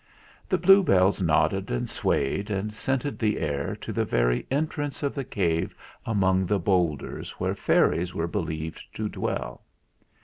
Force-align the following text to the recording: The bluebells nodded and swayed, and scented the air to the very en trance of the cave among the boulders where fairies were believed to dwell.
The 0.49 0.57
bluebells 0.57 1.21
nodded 1.21 1.69
and 1.69 1.87
swayed, 1.87 2.49
and 2.49 2.73
scented 2.73 3.19
the 3.19 3.37
air 3.37 3.75
to 3.75 3.93
the 3.93 4.03
very 4.03 4.47
en 4.49 4.65
trance 4.65 5.03
of 5.03 5.13
the 5.13 5.23
cave 5.23 5.75
among 6.07 6.47
the 6.47 6.57
boulders 6.57 7.33
where 7.39 7.53
fairies 7.53 8.11
were 8.11 8.25
believed 8.27 8.81
to 8.95 9.07
dwell. 9.07 9.61